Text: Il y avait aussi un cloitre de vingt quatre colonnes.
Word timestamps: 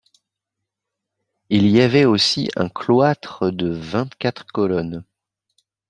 Il 1.51 1.67
y 1.67 1.79
avait 1.79 2.05
aussi 2.05 2.49
un 2.55 2.69
cloitre 2.69 3.51
de 3.51 3.69
vingt 3.69 4.09
quatre 4.17 4.47
colonnes. 4.47 5.03